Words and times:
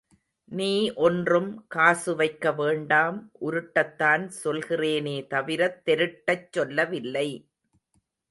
நீ 0.51 0.69
ஒன்றும் 0.99 1.49
காசுவைக்க 1.75 2.53
வேண்டாம் 2.55 3.19
உருட்டத்தான் 3.41 4.25
சொல்கிறேனே 4.43 5.15
தவிரத் 5.29 5.79
தெருட்டச் 5.85 6.51
சொல்லவில்லை. 6.51 7.27